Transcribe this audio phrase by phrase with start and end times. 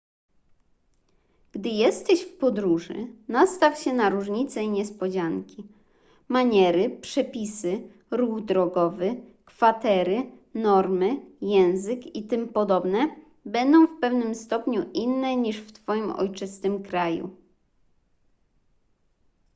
[1.51, 5.67] gdy jesteś w podróży nastaw się na różnice i niespodzianki
[6.27, 12.63] maniery przepisy ruch drogowy kwatery normy język itp
[13.45, 17.29] będą w pewnym stopniu inne niż w twoim ojczystym kraju